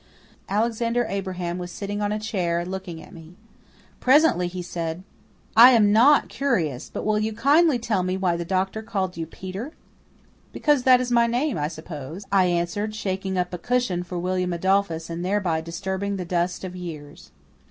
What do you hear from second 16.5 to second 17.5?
of years.